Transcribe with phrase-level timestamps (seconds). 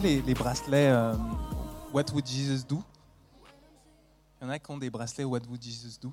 [0.00, 1.14] les, bracelets euh,
[1.92, 2.82] What would Jesus do?
[4.40, 6.12] Il y en a qui ont des bracelets What would Jesus do?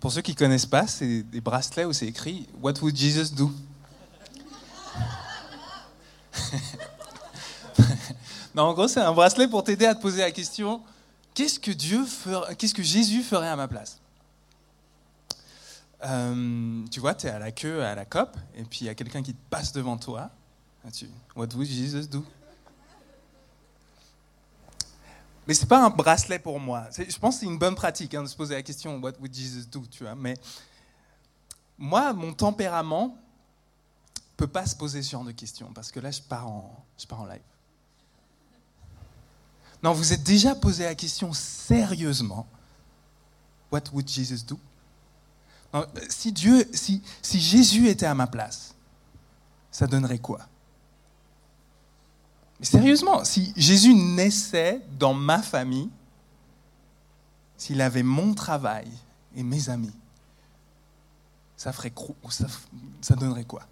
[0.00, 3.34] Pour ceux qui ne connaissent pas, c'est des bracelets où c'est écrit What would Jesus
[3.34, 3.50] do?
[8.54, 10.82] Non, en gros, c'est un bracelet pour t'aider à te poser la question
[11.38, 14.00] qu'est-ce que que Jésus ferait à ma place?
[16.04, 18.88] Euh, Tu vois, tu es à la queue à la COP, et puis il y
[18.88, 20.30] a quelqu'un qui te passe devant toi.
[20.84, 20.88] Ah,
[21.36, 22.24] What would Jesus do?
[25.46, 26.88] Mais c'est pas un bracelet pour moi.
[26.96, 29.34] Je pense que c'est une bonne pratique hein, de se poser la question What would
[29.34, 30.34] Jesus do Tu vois, mais
[31.78, 33.16] moi, mon tempérament
[34.36, 37.06] peut pas se poser ce genre de questions parce que là, je pars en, je
[37.06, 37.40] pars en live.
[39.82, 42.46] Non, vous êtes déjà posé la question sérieusement.
[43.72, 44.58] What would Jesus do?
[45.74, 48.74] Euh, Si Dieu, si, si Jésus était à ma place,
[49.70, 50.40] ça donnerait quoi?
[52.60, 55.90] Mais sérieusement, si Jésus naissait dans ma famille,
[57.56, 58.88] s'il avait mon travail
[59.36, 59.92] et mes amis,
[61.56, 61.92] ça ferait
[62.30, 62.46] ça,
[63.00, 63.62] ça donnerait quoi?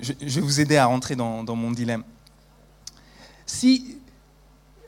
[0.00, 2.04] Je, vais vous aider à rentrer dans, mon dilemme.
[3.46, 3.98] Si,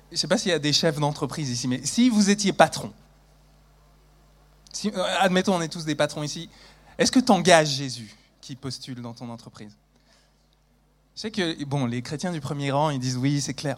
[0.08, 2.52] je ne sais pas s'il y a des chefs d'entreprise ici, mais si vous étiez
[2.52, 2.92] patron,
[4.84, 6.48] euh, admettons on est tous des patrons ici,
[6.96, 9.76] est-ce que tu engages Jésus qui postule dans ton entreprise?
[11.20, 13.76] Je sais que bon, les chrétiens du premier rang, ils disent oui, c'est clair.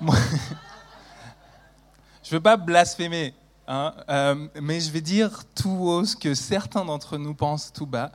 [0.00, 0.16] Moi,
[2.24, 3.34] je ne veux pas blasphémer,
[3.68, 7.84] hein, euh, mais je vais dire tout haut ce que certains d'entre nous pensent tout
[7.84, 8.10] bas.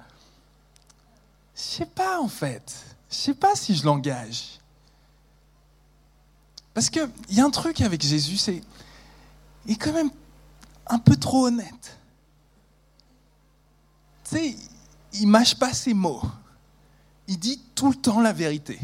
[1.55, 2.85] Je sais pas en fait.
[3.11, 4.61] Je sais pas si je l'engage.
[6.73, 8.63] Parce qu'il y a un truc avec Jésus, c'est.
[9.67, 10.09] Il est quand même
[10.87, 11.99] un peu trop honnête.
[14.23, 14.55] Tu sais,
[15.13, 16.23] il mâche pas ses mots.
[17.27, 18.79] Il dit tout le temps la vérité.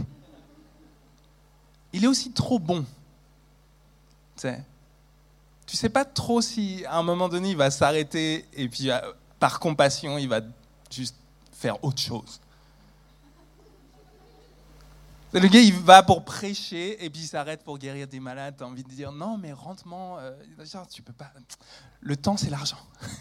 [1.93, 2.81] Il est aussi trop bon.
[4.35, 4.63] Tu sais.
[5.65, 8.99] Tu sais pas trop si à un moment donné il va s'arrêter et puis euh,
[9.39, 10.41] par compassion il va
[10.91, 11.15] juste
[11.51, 12.41] faire autre chose.
[15.33, 18.53] Le gars, il va pour prêcher et puis il s'arrête pour guérir des malades.
[18.55, 20.31] T'as envie de dire non, mais rendement, euh,
[20.91, 21.31] tu peux pas.
[22.01, 22.77] Le temps, c'est l'argent.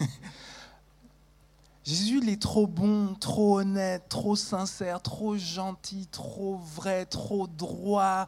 [1.85, 8.27] Jésus, il est trop bon, trop honnête, trop sincère, trop gentil, trop vrai, trop droit.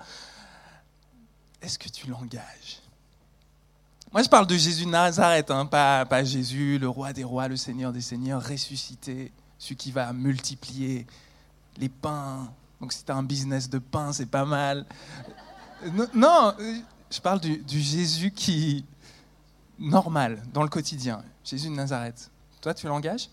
[1.62, 2.82] Est-ce que tu l'engages?
[4.12, 7.58] Moi, je parle de Jésus de Nazareth, hein, pas, Jésus, le roi des rois, le
[7.58, 11.08] Seigneur des seigneurs, ressuscité, celui qui va multiplier
[11.78, 12.52] les pains.
[12.82, 14.86] Donc, si tu as un business de pain, c'est pas mal.
[16.14, 16.54] Non,
[17.10, 18.86] je parle du, du Jésus qui.
[19.80, 21.24] normal, dans le quotidien.
[21.44, 22.30] Jésus de Nazareth.
[22.62, 23.30] Toi, tu l'engages?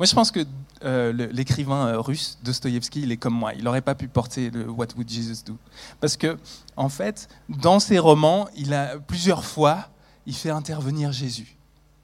[0.00, 0.46] Moi, je pense que
[0.82, 3.52] euh, l'écrivain euh, russe, Dostoïevski, il est comme moi.
[3.52, 5.58] Il n'aurait pas pu porter le What Would Jesus Do?
[6.00, 6.38] Parce que,
[6.74, 9.90] en fait, dans ses romans, il a plusieurs fois,
[10.24, 11.54] il fait intervenir Jésus.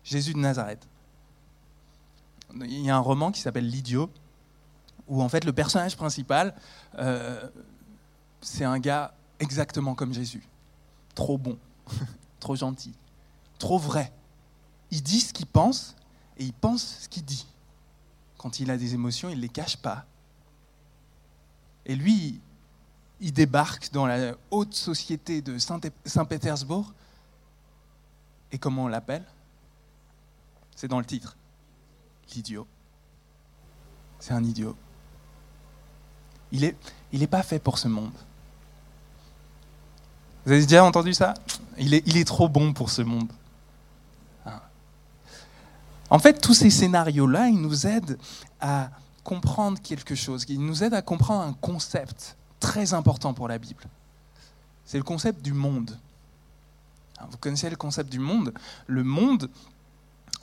[0.05, 0.87] Jésus de Nazareth.
[2.61, 4.11] Il y a un roman qui s'appelle L'idiot,
[5.09, 6.55] où en fait le personnage principal,
[6.99, 7.49] euh,
[8.43, 10.47] c'est un gars exactement comme Jésus.
[11.15, 11.57] Trop bon,
[12.41, 12.93] trop gentil,
[13.59, 14.13] trop vrai.
[14.91, 15.97] Il dit ce qu'il pense
[16.37, 17.47] et il pense ce qu'il dit.
[18.39, 20.05] Quand il a des émotions, il ne les cache pas.
[21.85, 22.41] Et lui,
[23.21, 26.93] il débarque dans la haute société de Saint- Saint-Pétersbourg.
[28.53, 29.25] Et comment on l'appelle?
[30.75, 31.37] C'est dans le titre.
[32.35, 32.67] L'idiot.
[34.19, 34.77] C'est un idiot.
[36.53, 36.77] Il n'est
[37.13, 38.13] est pas fait pour ce monde.
[40.45, 41.35] Vous avez déjà entendu ça?
[41.79, 43.33] Il est trop bon pour ce monde.
[46.11, 48.19] En fait, tous ces scénarios-là, ils nous aident
[48.61, 48.91] à
[49.25, 53.85] comprendre quelque chose, ils nous aident à comprendre un concept très important pour la Bible.
[54.85, 55.99] C'est le concept du monde.
[57.19, 58.55] Hein, Vous connaissez le concept du monde?
[58.87, 59.51] Le monde,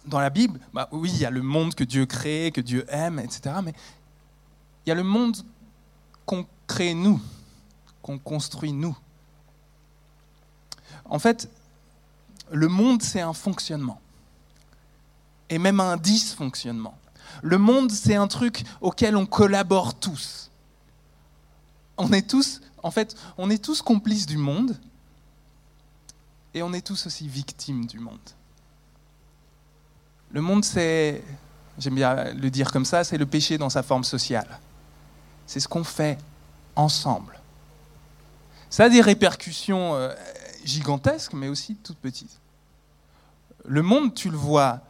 [0.05, 2.85] dans la Bible, bah oui, il y a le monde que Dieu crée, que Dieu
[2.89, 3.55] aime, etc.
[3.63, 3.73] Mais
[4.85, 5.37] il y a le monde
[6.25, 7.21] qu'on crée nous,
[8.01, 8.97] qu'on construit nous.
[11.05, 11.49] En fait,
[12.51, 14.01] le monde, c'est un fonctionnement.
[15.49, 16.97] Et même un dysfonctionnement.
[17.41, 20.49] Le monde, c'est un truc auquel on collabore tous.
[21.97, 24.77] On est tous, en fait, on est tous complices du monde.
[26.53, 28.19] Et on est tous aussi victimes du monde.
[30.31, 31.23] Le monde, c'est,
[31.77, 34.59] j'aime bien le dire comme ça, c'est le péché dans sa forme sociale.
[35.45, 36.17] C'est ce qu'on fait
[36.75, 37.39] ensemble.
[38.69, 40.13] Ça a des répercussions euh,
[40.63, 42.39] gigantesques, mais aussi toutes petites.
[43.65, 44.81] Le monde, tu le vois,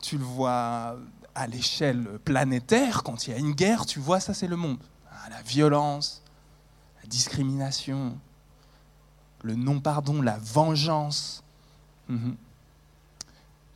[0.00, 0.96] tu le vois
[1.34, 4.78] à l'échelle planétaire, quand il y a une guerre, tu vois, ça c'est le monde.
[5.10, 6.22] Ah, la violence,
[7.02, 8.18] la discrimination,
[9.42, 11.42] le non-pardon, la vengeance.
[12.08, 12.36] Mhm.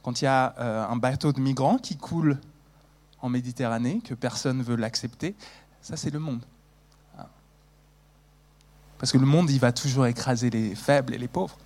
[0.02, 2.38] Quand il y a euh, un bateau de migrants qui coule
[3.20, 5.34] en Méditerranée, que personne ne veut l'accepter,
[5.80, 6.42] ça c'est le monde.
[7.18, 7.28] Ah.
[8.98, 11.56] Parce que le monde, il va toujours écraser les faibles et les pauvres.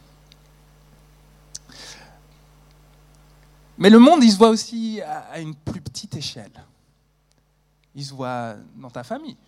[3.81, 6.53] Mais le monde, il se voit aussi à une plus petite échelle.
[7.95, 9.39] Il se voit dans ta famille,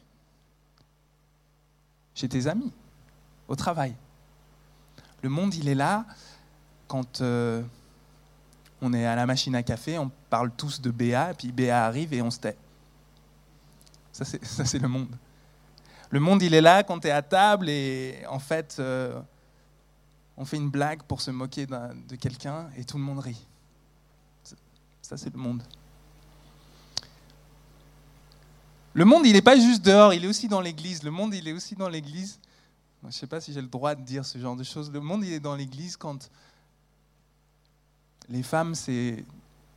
[2.15, 2.73] chez tes amis,
[3.47, 3.95] au travail.
[5.23, 6.07] Le monde, il est là
[6.89, 7.63] quand euh,
[8.81, 12.15] on est à la machine à café, on parle tous de BA, puis BA arrive
[12.15, 12.57] et on se tait.
[14.13, 15.15] Ça, c'est le monde.
[16.11, 19.21] Le monde, il est là quand tu es à table et en fait, euh,
[20.37, 23.47] on fait une blague pour se moquer de quelqu'un et tout le monde rit.
[25.13, 25.63] Ça, c'est le monde.
[28.95, 31.03] Le monde, il n'est pas juste dehors, il est aussi dans l'église.
[31.03, 32.39] Le monde, il est aussi dans l'église.
[33.03, 34.91] Je ne sais pas si j'ai le droit de dire ce genre de choses.
[34.91, 36.31] Le monde, il est dans l'église quand
[38.31, 38.75] les femmes,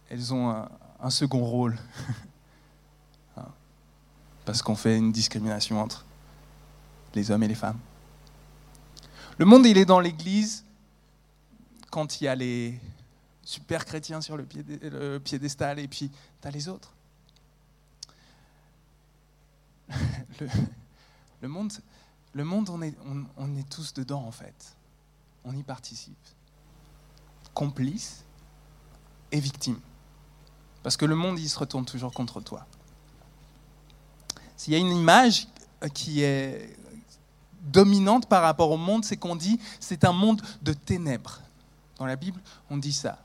[0.09, 0.69] elles ont un,
[1.01, 1.77] un second rôle.
[3.35, 3.49] Hein.
[4.45, 6.05] Parce qu'on fait une discrimination entre
[7.13, 7.79] les hommes et les femmes.
[9.37, 10.63] Le monde, il est dans l'église
[11.91, 12.79] quand il y a les,
[13.45, 16.11] super chrétien sur le, piédestal, et puis
[16.41, 16.93] tu les autres.
[21.41, 21.47] Le,
[22.43, 22.95] monde, on, est,
[23.37, 24.75] on, est tous dedans en fait.
[25.45, 26.17] On y participe.
[27.53, 28.25] Complice
[29.31, 29.79] et victime.
[30.81, 32.65] Parce que le monde, il se retourne toujours contre toi.
[34.57, 35.47] S'il y a une image
[35.93, 36.75] qui est
[37.61, 41.41] dominante par rapport au monde, c'est qu'on dit c'est un monde de ténèbres.
[41.97, 43.24] Dans la Bible, on dit ça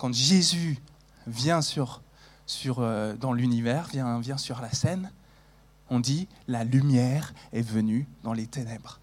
[0.00, 0.78] quand Jésus
[1.26, 2.00] vient sur,
[2.78, 5.12] euh, dans l'univers, vient, sur la scène,
[5.90, 8.98] on dit la lumière est venue dans les ténèbres.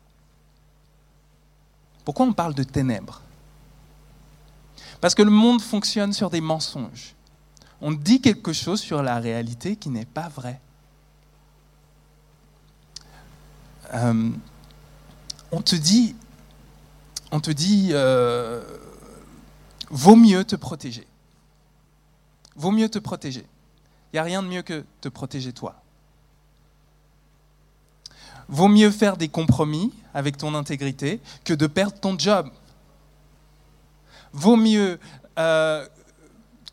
[2.04, 3.22] Pourquoi on parle de ténèbres?
[5.00, 7.14] Parce que le monde fonctionne sur des mensonges.
[7.80, 10.60] On dit quelque chose sur la réalité qui n'est pas vrai.
[13.94, 14.32] Euh,
[15.52, 16.16] on te dit,
[17.32, 18.64] on te dit euh,
[19.90, 21.08] vaut mieux te protéger.
[22.56, 23.46] Vaut mieux te protéger.
[24.12, 25.76] Il n'y a rien de mieux que te protéger toi.
[28.48, 32.50] Vaut mieux faire des compromis avec ton intégrité que de perdre ton job.
[34.32, 35.00] Vaut mieux
[35.38, 35.88] euh,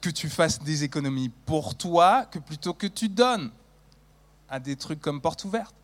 [0.00, 3.50] que tu fasses des économies pour toi que plutôt que tu donnes
[4.48, 5.74] à des trucs comme porte ouverte.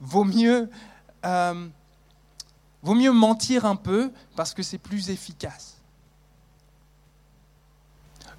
[0.00, 0.70] Vaut mieux,
[1.26, 1.68] euh,
[2.82, 5.79] vaut mieux mentir un peu parce que c'est plus efficace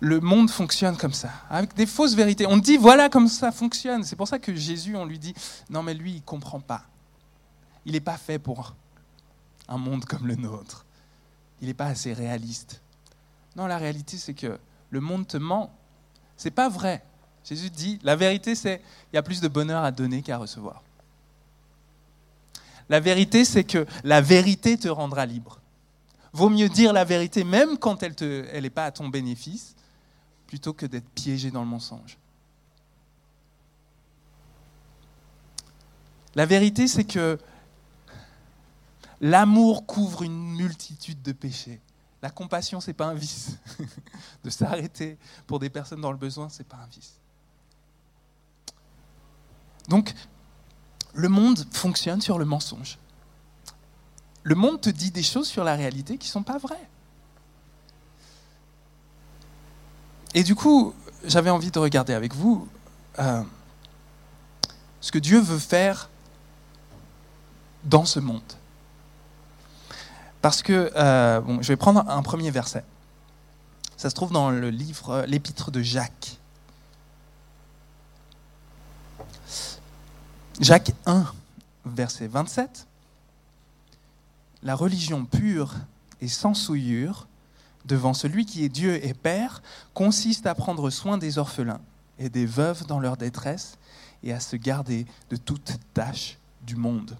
[0.02, 2.48] le monde fonctionne comme ça, avec des fausses vérités.
[2.48, 4.04] On dit voilà comme ça fonctionne.
[4.04, 5.34] C'est pour ça que Jésus, on lui dit
[5.70, 6.84] non mais lui, il ne comprend pas.
[7.86, 8.76] Il n'est pas fait pour
[9.68, 10.86] un monde comme le nôtre.
[11.62, 12.82] Il n'est pas assez réaliste.
[13.56, 14.60] Non, la réalité, c'est que
[14.90, 15.72] le monde te ment.
[16.36, 17.04] C'est pas vrai.
[17.44, 18.82] Jésus dit la vérité, c'est
[19.14, 20.82] il y a plus de bonheur à donner qu'à recevoir.
[22.90, 25.60] La vérité, c'est que la vérité te rendra libre.
[26.34, 29.76] Vaut mieux dire la vérité même quand elle n'est elle pas à ton bénéfice,
[30.52, 32.18] plutôt que d'être piégé dans le mensonge.
[36.36, 37.40] La vérité, c'est que
[39.22, 41.80] l'amour couvre une multitude de péchés.
[42.22, 43.60] La compassion, ce n'est pas un vice.
[44.44, 45.18] de s'arrêter
[45.48, 47.14] pour des personnes dans le besoin, ce n'est pas un vice.
[49.88, 50.14] Donc,
[51.14, 52.98] le monde fonctionne sur le mensonge.
[54.44, 56.90] Le monde te dit des choses sur la réalité qui ne sont pas vraies.
[60.34, 60.94] Et du coup,
[61.26, 62.68] j'avais envie de regarder avec vous
[63.20, 63.44] euh,
[65.02, 66.10] ce que Dieu veut faire
[67.84, 68.42] dans ce monde.
[70.42, 72.84] Parce que, euh, bon, je vais prendre un premier verset.
[73.98, 76.40] Ça se trouve dans le livre, l'épître de Jacques.
[80.60, 81.26] Jacques 1,
[81.86, 82.88] verset 27.
[84.64, 85.76] La religion pure
[86.22, 87.28] et sans souillure
[87.86, 89.62] devant celui qui est Dieu et Père
[89.94, 91.82] consiste à prendre soin des orphelins
[92.20, 93.78] et des veuves dans leur détresse
[94.24, 97.18] et à se garder de toute tâche du monde.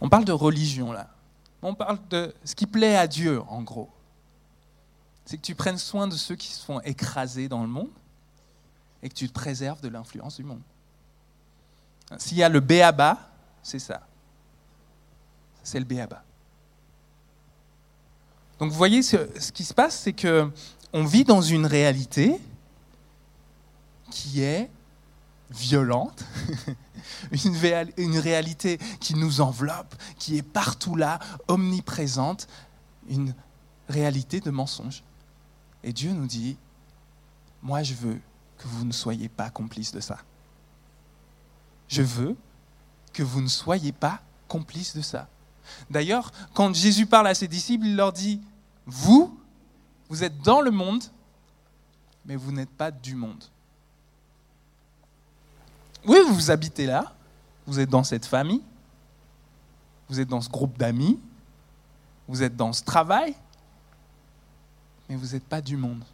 [0.00, 1.10] On parle de religion là.
[1.62, 3.90] On parle de ce qui plaît à Dieu en gros.
[5.24, 7.90] C'est que tu prennes soin de ceux qui se font écraser dans le monde
[9.02, 10.60] et que tu te préserves de l'influence du monde.
[12.18, 13.18] S'il y a le béaba,
[13.62, 14.06] c'est ça.
[15.62, 16.22] C'est le béaba
[18.58, 20.50] Donc vous voyez, ce, qui se passe, c'est que
[20.92, 22.40] on vit dans une réalité
[24.10, 24.70] qui est
[25.50, 26.24] violente,
[27.32, 27.56] une,
[27.96, 31.18] une, réalité qui nous enveloppe, qui est partout là,
[31.48, 32.46] omniprésente,
[33.08, 33.34] une
[33.88, 35.02] réalité de mensonge.
[35.82, 36.56] Et Dieu nous dit,
[37.62, 38.20] moi je veux
[38.58, 40.18] que vous ne soyez pas complices de ça.
[41.88, 42.36] Je veux
[43.12, 45.28] que vous ne soyez pas complices de ça.
[45.90, 48.40] D'ailleurs, quand Jésus parle à ses disciples, il leur dit,
[48.86, 49.38] vous,
[50.08, 51.04] vous êtes dans le monde,
[52.24, 53.42] mais vous n'êtes pas du monde.
[56.06, 57.14] Oui, vous habitez là,
[57.66, 58.62] vous êtes dans cette famille,
[60.08, 61.18] vous êtes dans ce groupe d'amis,
[62.28, 63.34] vous êtes dans ce travail,
[65.08, 66.04] mais vous n'êtes pas du monde.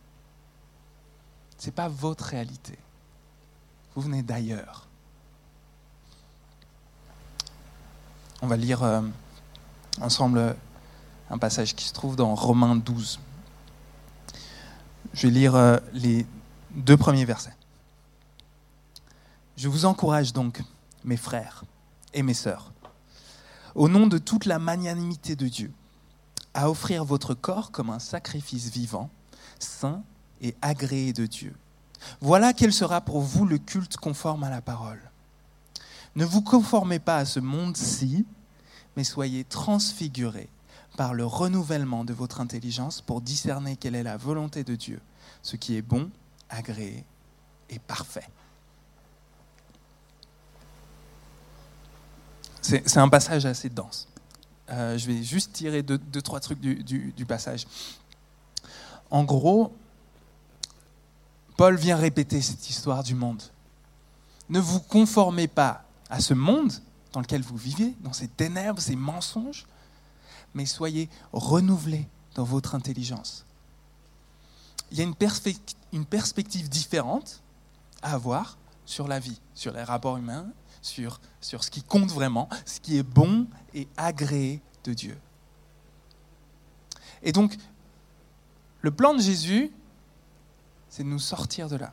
[1.59, 2.79] Ce n'est pas votre réalité.
[3.95, 4.87] Vous venez d'ailleurs.
[8.43, 9.03] On va lire euh,
[10.01, 10.57] ensemble
[11.31, 13.21] un passage qui se trouve dans Romains 12.
[15.13, 16.27] Je vais lire euh, les
[16.71, 17.55] deux premiers versets.
[19.57, 20.63] Je vous encourage donc,
[21.05, 21.65] mes frères
[22.15, 22.73] et mes sœurs,
[23.75, 25.73] au nom de toute la magnanimité de Dieu,
[26.55, 29.11] à offrir votre corps comme un sacrifice vivant,
[29.59, 30.03] saint
[30.41, 31.55] et agréé de Dieu.
[32.21, 35.01] Voilà quel sera pour vous le culte conforme à la parole.
[36.17, 38.25] Ne vous conformez pas à ce monde-ci,
[38.97, 40.49] mais soyez transfigurés
[40.97, 45.01] par le renouvellement de votre intelligence pour discerner quelle est la volonté de Dieu,
[45.43, 46.11] ce qui est bon,
[46.49, 47.05] agréé
[47.69, 48.29] et parfait.
[52.63, 54.07] C'est un passage assez dense.
[54.71, 57.67] Euh, je vais juste tirer deux, trois trucs du, passage.
[59.11, 59.75] En gros,
[61.57, 63.43] Paul vient répéter cette histoire du monde.
[64.49, 66.73] Ne vous conformez pas à ce monde
[67.13, 69.67] dans lequel vous vivez, dans ces ténèbres, ces mensonges,
[70.55, 73.45] mais soyez renouvelés dans votre intelligence.
[74.91, 75.15] Il y a une,
[75.93, 77.43] une perspective différente
[78.03, 80.47] à avoir sur la vie, sur les rapports humains,
[80.83, 85.19] sur, sur ce qui compte vraiment, ce qui est bon et agréé de Dieu.
[87.23, 87.57] Et donc,
[88.81, 89.71] le plan de Jésus,
[90.89, 91.93] c'est de nous sortir de là,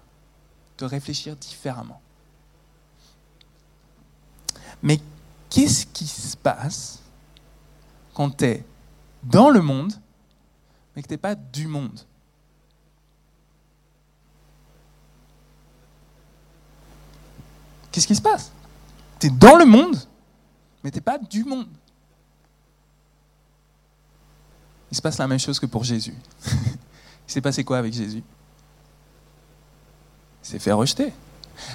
[0.77, 2.01] de réfléchir différemment.
[4.81, 4.99] Mais
[5.49, 6.99] qu'est-ce qui se passe
[8.13, 8.63] quand tu
[9.23, 9.93] dans le monde,
[10.95, 11.99] mais que tu n'es pas du monde?
[17.91, 18.51] Qu'est-ce qui se passe?
[19.19, 19.97] Tu dans le monde,
[20.83, 21.67] mais tu pas du monde.
[24.91, 26.15] Il se passe la même chose que pour Jésus.
[26.45, 28.23] Il s'est passé quoi avec Jésus?
[30.43, 31.11] Il s'est fait rejeter.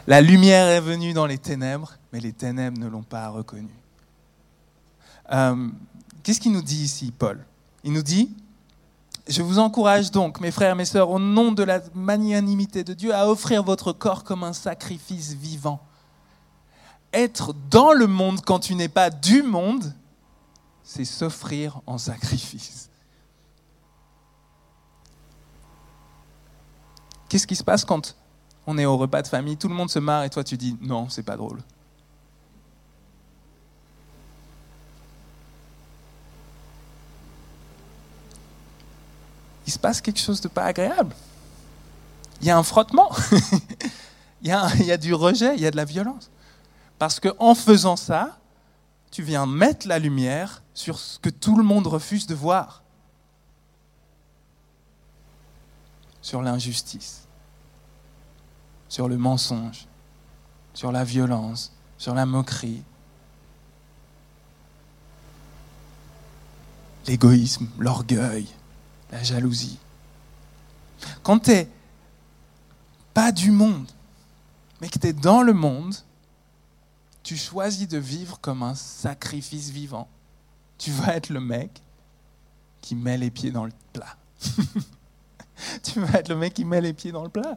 [0.07, 3.75] La lumière est venue dans les ténèbres, mais les ténèbres ne l'ont pas reconnu.
[5.33, 5.69] Euh,
[6.23, 7.45] qu'est-ce qu'il nous dit ici, Paul?
[7.85, 8.35] Il nous dit,
[9.29, 13.15] je vous encourage donc, mes frères mes sœurs, au nom de la magnanimité de Dieu,
[13.15, 15.81] à offrir votre corps comme un sacrifice vivant
[17.13, 19.95] être dans le monde quand tu n'es pas du monde,
[20.83, 22.91] c'est s'offrir en sacrifice.
[27.29, 28.17] Qu'est-ce qui se passe quand
[28.67, 30.77] on est au repas de famille, tout le monde se marre et toi tu dis
[30.81, 31.59] non, c'est pas drôle.
[39.67, 41.15] Il se passe quelque chose de pas agréable.
[42.41, 43.11] Il y a un frottement.
[44.43, 46.31] il, y a, du rejet, il y a de la violence.
[46.99, 48.39] Parce qu'en faisant ça,
[49.11, 52.83] tu viens mettre la lumière sur ce que tout le monde refuse de voir.
[56.21, 57.27] Sur l'injustice,
[58.93, 59.87] sur le mensonge,
[60.75, 62.83] sur la violence, sur la moquerie,
[67.07, 68.47] l'égoïsme, l'orgueil,
[69.11, 69.79] la jalousie.
[71.23, 71.71] Quand tu n'es
[73.15, 73.91] pas du monde,
[74.83, 75.95] mais que tu es dans le monde,
[77.23, 80.07] tu choisis de vivre comme un sacrifice vivant.
[80.77, 81.81] Tu vas être le mec
[82.83, 84.19] qui met les pieds dans le plat.
[85.83, 87.57] tu vas être le mec qui met les pieds dans le plat.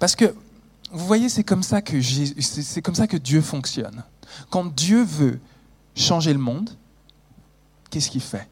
[0.00, 0.34] Parce que,
[0.90, 4.02] vous voyez, c'est comme, ça que Dieu fonctionne.
[4.48, 5.38] Quand Dieu veut
[5.94, 6.70] changer le monde,
[7.90, 8.48] qu'est-ce qu'il fait?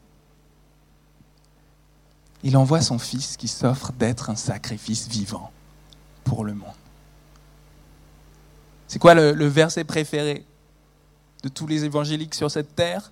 [2.43, 5.51] Il envoie son Fils qui s'offre d'être un sacrifice vivant
[6.23, 6.69] pour le monde.
[8.87, 10.45] C'est quoi le, verset préféré
[11.43, 13.11] de tous les évangéliques sur cette terre?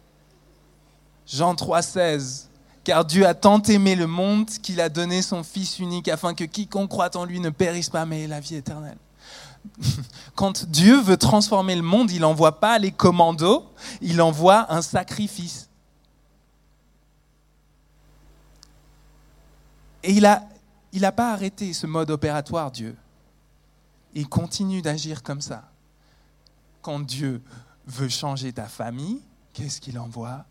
[1.25, 2.45] Jean 3,16.
[2.87, 6.45] Car Dieu a tant aimé le monde qu'il a donné son Fils unique afin que
[6.45, 8.97] quiconque croit en lui ne périsse pas mais ait la vie éternelle.
[10.35, 13.65] Quand Dieu veut transformer le monde, il n'envoie pas les commandos,
[13.99, 15.67] il envoie un sacrifice.
[20.01, 20.21] Et il
[21.01, 22.95] n'a pas arrêté ce mode opératoire, Dieu.
[24.13, 25.69] Il continue d'agir comme ça.
[26.81, 27.43] Quand Dieu
[27.85, 29.19] veut changer ta famille,
[29.51, 30.45] qu'est-ce qu'il envoie?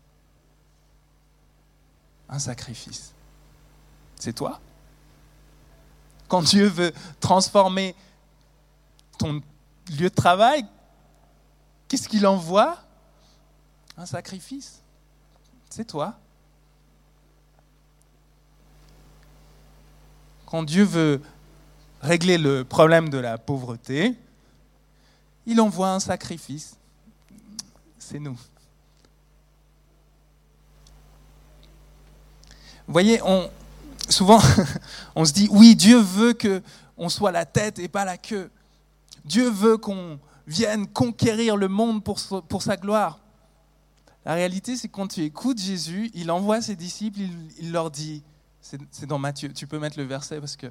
[2.29, 3.13] Un sacrifice.
[4.15, 4.59] C'est toi.
[6.27, 7.95] Quand Dieu veut transformer
[9.17, 9.41] ton
[9.97, 10.65] lieu de travail,
[11.87, 12.77] qu'est-ce qu'il envoie?
[13.97, 14.81] Un sacrifice.
[15.69, 16.15] C'est toi.
[20.45, 21.21] Quand Dieu veut
[22.01, 24.15] régler le problème de la pauvreté,
[25.45, 26.77] il envoie un sacrifice.
[27.97, 28.37] C'est nous.
[32.87, 33.21] Vous voyez,
[34.09, 34.39] souvent,
[35.15, 36.61] on se dit, oui, Dieu veut que
[36.97, 38.49] on soit la tête et pas la queue.
[39.25, 43.19] Dieu veut qu'on vienne conquérir le monde pour, pour sa gloire.
[44.25, 47.19] La réalité, c'est que quand tu écoutes Jésus, il envoie ses disciples,
[47.59, 48.23] il, leur dit,
[48.61, 50.67] c'est dans Matthieu, tu peux mettre le verset parce que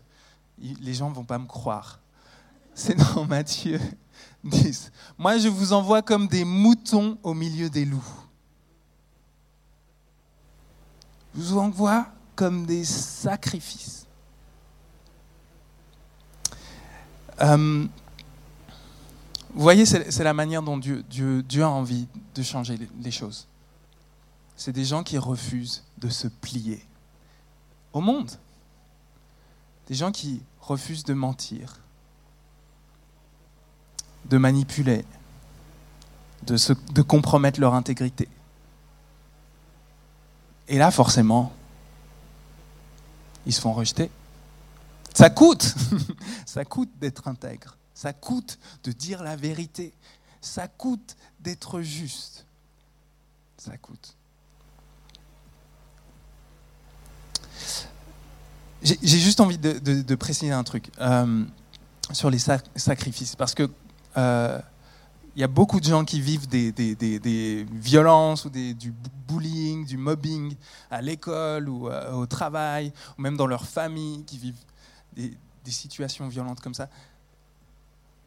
[0.59, 2.01] les gens ne vont pas me croire.
[2.75, 3.81] C'est dans Matthieu
[4.45, 4.93] 10.
[5.17, 8.05] Moi, je vous envoie comme des moutons au milieu des loups.
[11.26, 14.07] Je vous envoie comme des sacrifices.
[17.41, 17.87] Euh,
[19.55, 23.47] vous voyez, c'est la manière dont Dieu, Dieu, Dieu, a envie de changer les choses.
[24.57, 26.83] C'est des gens qui refusent de se plier
[27.93, 28.31] au monde.
[29.89, 31.79] Des gens qui refusent de mentir,
[34.27, 35.05] de manipuler,
[36.47, 38.29] de, se, de compromettre leur intégrité.
[40.69, 41.53] Et là, forcément,
[43.47, 44.11] ils se font rejeter.
[45.15, 45.75] Ça coûte,
[46.47, 49.95] ça coûte d'être intègre, ça coûte de dire la vérité,
[50.43, 52.45] ça coûte d'être juste,
[53.57, 54.15] ça coûte.
[58.83, 61.45] J'ai juste envie de, préciser un truc euh,
[62.13, 63.71] sur les sacrifices, parce que
[64.17, 64.61] euh,
[65.37, 68.95] il y a beaucoup de gens qui vivent des, violences ou du
[69.29, 70.57] bullying, du mobbing
[70.91, 74.65] à l'école ou euh, au travail, ou même dans leur famille, qui vivent
[75.15, 76.89] des, situations violentes comme ça.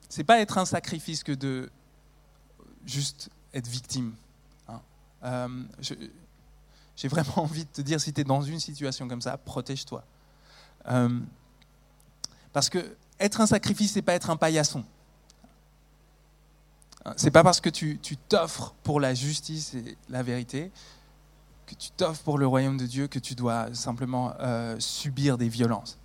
[0.07, 1.71] C'est pas être un sacrifice que de
[2.85, 4.13] juste être victime.
[4.67, 5.49] Hein.
[6.95, 10.03] J'ai vraiment envie de te dire, si tu es dans une situation comme ça, protège-toi.
[10.87, 11.19] Euh,
[12.53, 14.85] parce que être un sacrifice, c'est pas être un paillasson.
[17.15, 20.71] C'est pas parce que tu t'offres pour la justice et la vérité,
[21.65, 25.49] que tu t'offres pour le royaume de Dieu, que tu dois simplement euh, subir des
[25.49, 25.97] violences.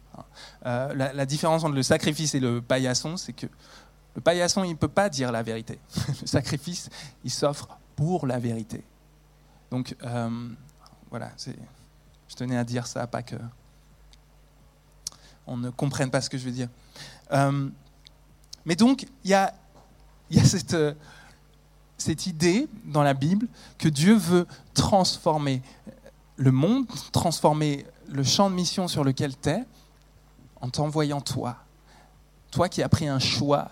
[0.64, 3.46] Euh, la, différence entre le sacrifice et le paillasson, c'est que
[4.14, 5.80] le paillasson, il ne peut pas dire la vérité.
[6.20, 6.88] le sacrifice,
[7.24, 8.84] il s'offre pour la vérité.
[9.70, 9.96] Donc,
[11.10, 11.32] voilà,
[12.28, 13.36] je tenais à dire ça, pas que
[15.46, 16.68] on ne comprenne pas ce que je veux dire.
[17.32, 17.68] Euh,
[18.64, 19.52] mais donc, il y a,
[20.30, 20.94] cette, euh,
[21.98, 23.46] cette idée dans la Bible
[23.78, 25.62] que Dieu veut transformer
[26.36, 29.64] le monde, transformer le champ de mission sur lequel tu es,
[30.60, 31.56] en t'envoyant toi.
[32.50, 33.70] Toi qui as pris un choix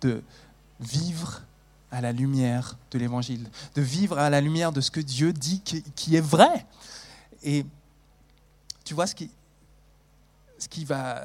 [0.00, 0.22] de
[0.80, 1.42] vivre
[1.90, 5.60] à la lumière de l'Évangile, de vivre à la lumière de ce que Dieu dit
[5.60, 6.66] qui, est vrai.
[7.42, 7.66] Et
[8.84, 9.30] tu vois, ce qui,
[10.58, 11.22] ce qui va,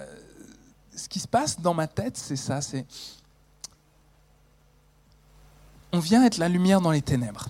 [0.95, 2.85] ce qui se passe dans ma tête, c'est ça, c'est
[5.91, 7.47] on vient être la lumière dans les ténèbres,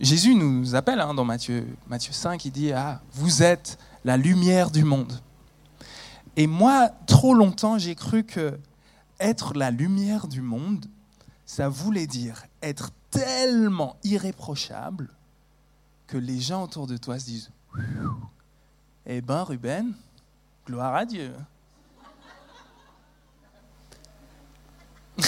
[0.00, 4.70] Jésus nous appelle hein, dans Matthieu, Matthieu 5, il dit ah vous êtes la lumière
[4.70, 5.20] du monde.
[6.36, 8.58] Et moi, trop longtemps, j'ai cru que
[9.20, 10.86] être la lumière du monde,
[11.46, 15.10] ça voulait dire être tellement irréprochable
[16.06, 17.50] que les gens autour de toi se disent
[19.06, 19.92] eh ben, Ruben,
[20.66, 21.32] gloire à Dieu.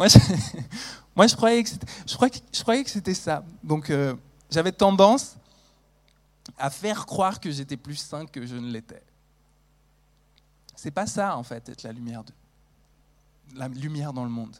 [0.00, 0.08] moi,
[1.26, 3.44] je, croyais que c'était ça.
[3.62, 4.14] Donc, euh,
[4.50, 5.36] j'avais tendance
[6.56, 9.02] à faire croire que j'étais plus saint que je ne l'étais.
[10.74, 12.32] C'est pas ça, en fait, être la lumière, de,
[13.54, 14.56] la lumière dans le monde.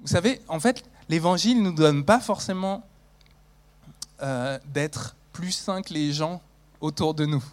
[0.00, 2.84] Vous savez, en fait, l'évangile ne nous donne pas forcément
[4.20, 6.42] euh, d'être plus saint que les gens
[6.80, 7.44] autour de nous.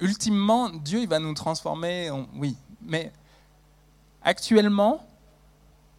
[0.00, 3.12] Ultimement, Dieu il va nous transformer, oui, mais
[4.28, 5.06] actuellement,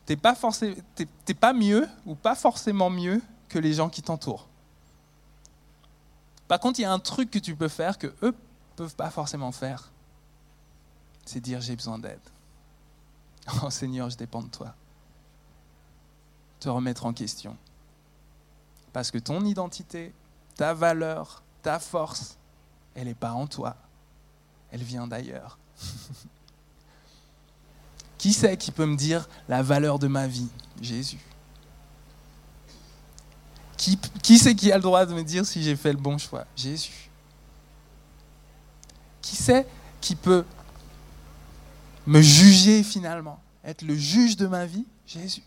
[0.06, 4.48] tu n'es pas, mieux ou pas forcément mieux que les gens qui t'entourent.
[6.48, 8.36] Par contre, il y a un truc que tu peux faire que eux
[8.76, 9.92] peuvent pas forcément faire.
[11.26, 12.20] c'est dire j'ai besoin d'aide.
[13.63, 14.76] Oh Seigneur, je dépends de toi.
[16.60, 17.58] Te remettre en question.
[18.94, 20.13] Parce que ton identité,
[20.56, 22.38] ta valeur, ta force,
[22.94, 23.76] elle n'est pas en toi.
[24.72, 25.58] Elle vient d'ailleurs.
[28.19, 30.49] qui c'est qui peut me dire la valeur de ma vie?
[30.79, 31.17] Jésus.
[33.77, 36.17] Qui, qui c'est qui a le droit de me dire si j'ai fait le bon
[36.17, 36.45] choix?
[36.55, 37.10] Jésus.
[39.21, 39.65] Qui c'est
[40.01, 40.45] qui peut
[42.05, 43.39] me juger finalement?
[43.63, 44.86] Être le juge de ma vie?
[45.08, 45.43] Jésus.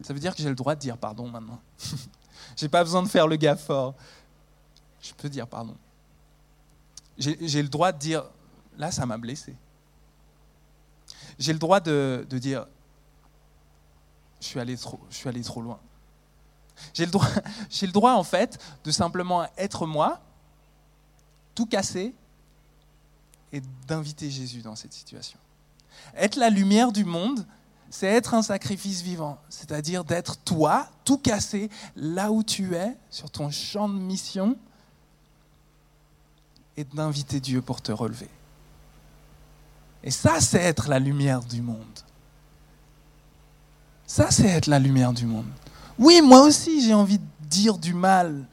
[0.00, 1.60] Ça veut dire que j'ai le droit de dire pardon maintenant.
[2.56, 3.94] j'ai pas besoin de faire le gars fort.
[5.02, 5.76] Je peux dire pardon.
[7.18, 8.24] J'ai le droit de dire
[8.78, 9.56] là, ça m'a blessé.
[11.42, 12.66] J'ai le droit de, dire
[14.40, 15.80] je suis allé trop, je suis allé trop loin.
[16.94, 17.26] J'ai le, droit,
[17.70, 20.20] j'ai le droit, en fait, de simplement être moi,
[21.56, 22.14] tout casser,
[23.52, 25.38] et d'inviter Jésus dans cette situation.
[26.16, 27.44] Être la lumière du monde,
[27.90, 33.30] c'est être un sacrifice vivant, c'est-à-dire d'être toi, tout cassé, là où tu es, sur
[33.30, 34.56] ton champ de mission,
[36.76, 38.30] et d'inviter Dieu pour te relever.
[40.04, 41.78] Et ça, c'est être la lumière du monde.
[44.06, 45.46] Ça, c'est être la lumière du monde.
[45.98, 48.46] Oui, moi aussi, j'ai envie de dire du mal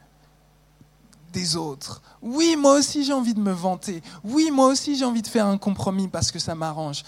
[1.32, 2.02] des autres.
[2.22, 4.02] Oui, moi aussi j'ai envie de me vanter.
[4.24, 7.04] Oui, moi aussi j'ai envie de faire un compromis parce que ça m'arrange.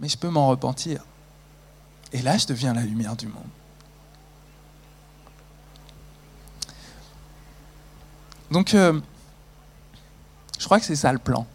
[0.00, 1.04] Mais je peux m'en repentir.
[2.12, 3.42] Et là, je deviens la lumière du monde.
[8.50, 9.00] Donc, euh,
[10.58, 11.46] je crois que c'est ça le plan.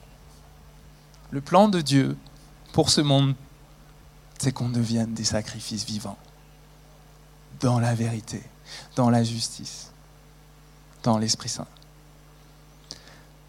[1.32, 2.18] Le plan de Dieu
[2.74, 3.36] pour ce monde,
[4.40, 6.18] c'est qu'on devienne des sacrifices vivants,
[7.60, 8.44] dans la vérité,
[8.96, 9.92] dans la justice
[11.04, 11.68] dans l'Esprit Saint.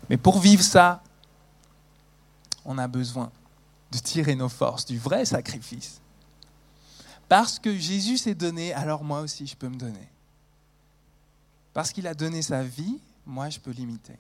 [0.09, 1.03] Mais pour vivre ça,
[2.65, 3.31] on a besoin
[3.91, 6.01] de tirer nos forces du vrai sacrifice.
[7.29, 10.09] Parce que Jésus s'est donné, alors moi aussi je peux me donner.
[11.73, 14.17] Parce qu'il a donné sa vie, moi je peux l'imiter.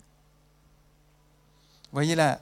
[1.92, 2.40] Voyez la,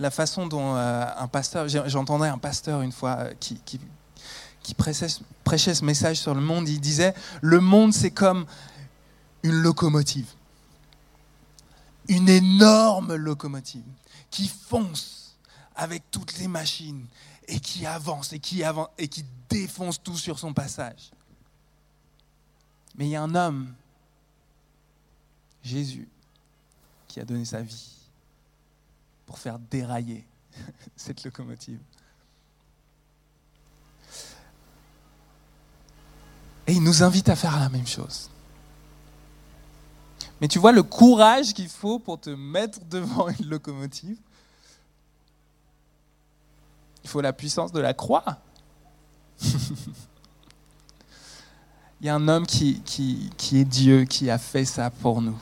[0.00, 5.84] la façon dont euh, un pasteur, j'entendais un pasteur une fois euh, qui, prêchait, ce
[5.84, 8.46] message sur le monde, il disait, le monde c'est comme
[9.42, 10.26] une locomotive.
[12.08, 13.84] Une énorme locomotive
[14.30, 15.36] qui fonce
[15.76, 17.06] avec toutes les machines
[17.46, 21.10] et qui avance et qui défonce tout sur son passage.
[22.96, 23.72] Mais il y a un homme,
[25.62, 26.08] Jésus,
[27.06, 27.99] qui a donné sa vie
[29.30, 30.26] pour faire dérailler
[30.96, 31.78] cette locomotive.
[36.66, 38.28] Et il nous invite à faire la même chose.
[40.40, 44.18] Mais tu vois le courage qu'il faut pour te mettre devant une locomotive.
[47.04, 48.24] Il faut la puissance de la croix.
[49.42, 49.46] il
[52.02, 55.40] y a un homme qui, qui, qui, est Dieu, qui a fait ça pour nous.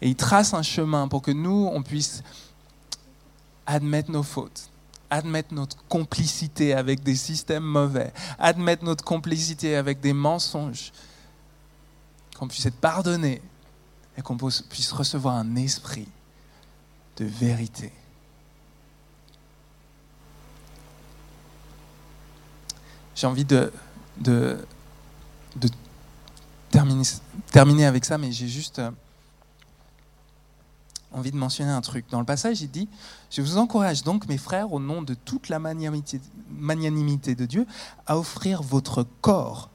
[0.00, 2.22] Et il trace un chemin pour que nous, on puisse
[3.70, 4.68] admettre nos fautes,
[5.10, 10.92] admettre notre complicité avec des systèmes mauvais, admettre notre complicité avec des mensonges,
[12.36, 13.40] qu'on puisse être pardonné
[14.18, 16.08] et qu'on puisse recevoir un esprit
[17.16, 17.92] de vérité.
[23.14, 23.70] J'ai envie de,
[26.70, 28.90] terminer, avec ça, mais j'ai juste euh,
[31.12, 32.06] envie de mentionner un truc.
[32.10, 32.88] Dans le passage, il dit,
[33.30, 37.66] je vous encourage donc, mes frères, au nom de toute la magnanimité, de Dieu,
[38.06, 39.70] à offrir votre corps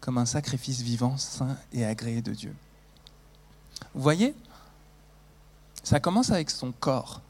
[0.00, 2.54] comme un sacrifice vivant, saint et agréé de Dieu.
[3.94, 4.34] Vous voyez
[5.82, 7.20] Ça commence avec son corps.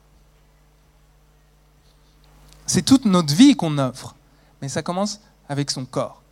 [2.66, 4.14] C'est toute notre vie qu'on offre,
[4.60, 6.22] mais ça commence avec son corps.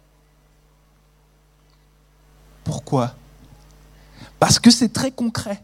[2.64, 3.14] Pourquoi?
[4.38, 5.62] Parce que c'est très concret.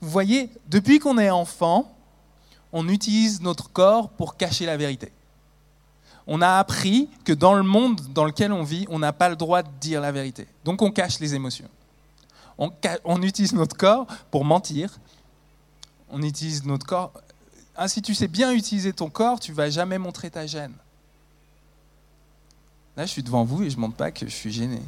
[0.00, 1.94] Vous voyez, depuis qu'on est enfant,
[2.72, 5.12] on utilise notre corps pour cacher la vérité.
[6.26, 9.36] On a appris que dans le monde dans lequel on vit, on n'a pas le
[9.36, 10.46] droit de dire la vérité.
[10.64, 11.68] Donc on cache les émotions
[12.58, 14.98] on, utilise notre corps pour mentir.
[16.10, 17.12] On utilise notre corps.
[17.76, 20.74] Ah, si tu sais bien utiliser ton corps, tu vas jamais montrer ta gêne.
[22.96, 24.82] Là, je suis devant vous et je ne montre pas que je suis gêné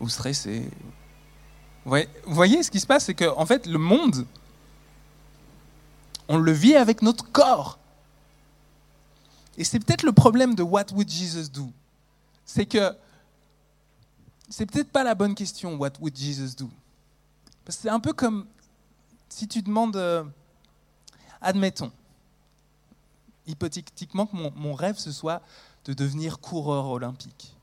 [0.00, 0.68] ou stressé.
[1.88, 4.26] Vous voyez, ce qui se passe, c'est que en fait, le monde,
[6.28, 7.78] on le vit avec notre corps.
[9.56, 11.72] Et c'est peut-être le problème de What Would Jesus Do?
[12.44, 12.94] C'est que
[14.48, 16.70] c'est peut-être pas la bonne question, What would Jesus do?
[17.64, 18.46] Parce c'est un peu comme
[19.28, 20.24] si tu demandes, euh,
[21.40, 21.92] admettons,
[23.46, 25.42] hypothétiquement que mon, mon rêve ce soit
[25.84, 27.54] de devenir coureur olympique.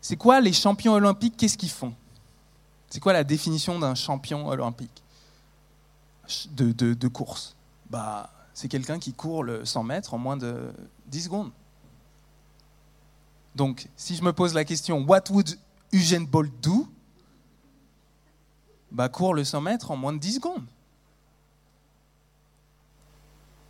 [0.00, 1.36] C'est quoi les champions olympiques?
[1.36, 1.94] Qu'est-ce qu'ils font?
[2.90, 5.02] C'est quoi la définition d'un champion olympique
[6.50, 7.56] de, course
[7.88, 10.72] bah, C'est quelqu'un qui court le 100 mètres en moins de
[11.06, 11.52] 10 secondes.
[13.54, 15.58] Donc, si je me pose la question, what would
[15.92, 16.88] Usain Bolt do
[18.90, 20.66] Bah, court le 100 mètres en moins de 10 secondes.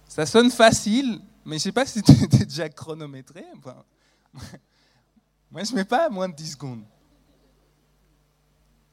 [0.08, 3.44] Ça sonne facile, mais je sais pas si tu es déjà chronométré.
[5.50, 6.84] Moi, je mets pas moins de 10 secondes.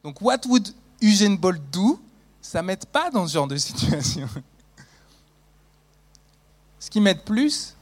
[0.08, 2.00] Donc, what would Usain Bolt do?
[2.42, 4.30] Ça m'aide pas dans ce genre de situation.
[6.80, 7.76] Ce qui m'aide plus,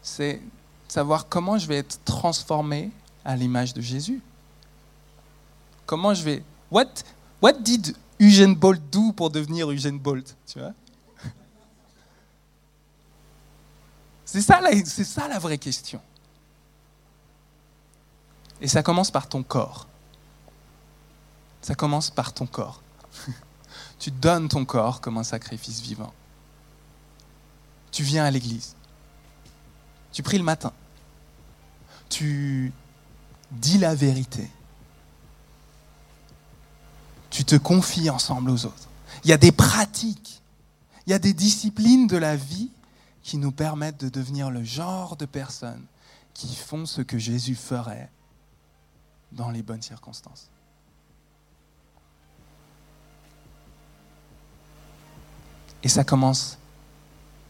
[0.00, 0.40] c'est
[0.86, 2.92] savoir comment je vais être transformé
[3.24, 4.20] à l'image de Jésus.
[5.86, 6.44] Comment je vais.
[6.70, 6.86] What,
[7.42, 10.72] what did Usain Bolt do pour devenir Usain Bolt Tu vois?
[14.24, 16.00] C'est ça, ça la vraie question.
[18.60, 19.88] Et ça commence par ton corps.
[21.62, 22.82] Ça commence par ton corps.
[23.98, 26.12] tu donnes ton corps comme un sacrifice vivant.
[27.90, 28.74] Tu viens à l'église.
[30.12, 30.72] Tu pries le matin.
[32.08, 32.72] Tu
[33.50, 34.48] dis la vérité.
[37.30, 38.88] Tu te confies ensemble aux autres.
[39.24, 40.42] Il y a des pratiques,
[41.06, 42.70] il y a des disciplines de la vie
[43.22, 45.84] qui nous permettent de devenir le genre de personnes
[46.34, 48.10] qui font ce que Jésus ferait
[49.32, 50.48] dans les bonnes circonstances.
[55.82, 56.58] Et ça commence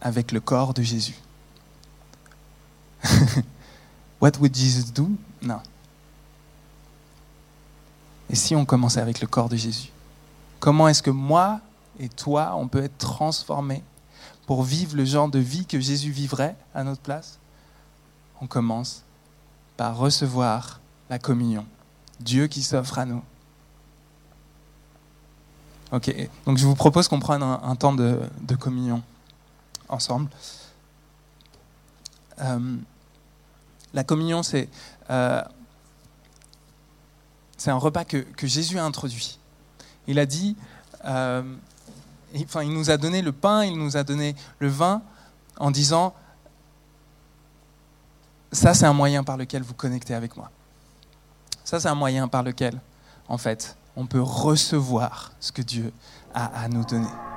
[0.00, 1.16] avec le corps de Jésus.
[4.20, 5.10] What would Jesus do?
[5.42, 5.60] Non.
[8.30, 9.90] Et si on commençait avec le corps de Jésus
[10.60, 11.60] Comment est-ce que moi
[12.00, 13.82] et toi, on peut être transformés
[14.46, 17.38] pour vivre le genre de vie que Jésus vivrait à notre place?
[18.40, 19.02] On commence
[19.76, 21.64] par recevoir la communion.
[22.20, 23.22] Dieu qui s'offre à nous.
[25.90, 28.20] Ok, donc je vous propose qu'on prenne un, temps de,
[28.58, 29.02] communion
[29.88, 30.28] ensemble.
[32.40, 32.76] Euh,
[33.94, 34.68] la communion, c'est
[35.10, 35.42] euh,
[37.58, 39.38] c'est un repas que, Jésus a introduit.
[40.06, 40.56] Il a dit,
[41.04, 41.42] euh,
[42.44, 45.02] enfin, il nous a donné le pain, il nous a donné le vin,
[45.58, 46.14] en disant,
[48.52, 50.50] ça c'est un moyen par lequel vous connectez avec moi.
[51.64, 52.78] Ça c'est un moyen par lequel,
[53.28, 55.92] en fait, on peut recevoir ce que Dieu
[56.32, 57.27] a à nous donner.